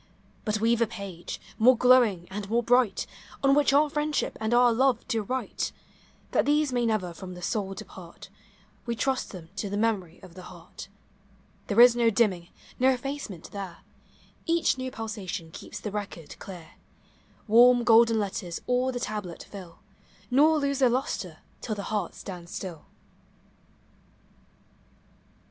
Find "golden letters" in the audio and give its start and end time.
17.83-18.59